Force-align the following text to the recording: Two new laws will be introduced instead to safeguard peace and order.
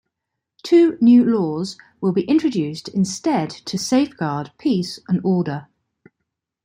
Two 0.63 0.97
new 0.99 1.23
laws 1.23 1.77
will 2.01 2.11
be 2.11 2.23
introduced 2.23 2.87
instead 2.87 3.51
to 3.51 3.77
safeguard 3.77 4.51
peace 4.57 4.97
and 5.07 5.21
order. 5.23 5.67